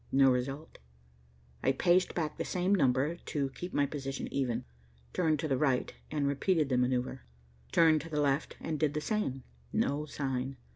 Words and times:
No 0.11 0.31
result. 0.31 0.79
I 1.61 1.73
paced 1.73 2.15
back 2.15 2.37
the 2.39 2.43
same 2.43 2.73
number 2.73 3.17
to 3.17 3.51
keep 3.51 3.71
my 3.71 3.85
position 3.85 4.27
even. 4.33 4.65
Turned 5.13 5.37
to 5.41 5.47
the 5.47 5.59
right, 5.59 5.93
and 6.09 6.25
repeated 6.25 6.69
the 6.69 6.77
maneuver. 6.79 7.21
Turned 7.71 8.01
to 8.01 8.09
the 8.09 8.19
left, 8.19 8.57
and 8.59 8.79
did 8.79 8.95
the 8.95 8.99
same. 9.01 9.43
No 9.71 10.07
sign. 10.07 10.57